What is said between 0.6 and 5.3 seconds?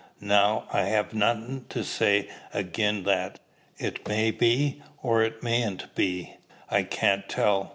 I ha' nothin' to say agin that: it may be, or